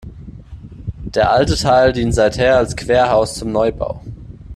[1.13, 4.01] Der alte Teil dient seither als Querhaus zum Neubau.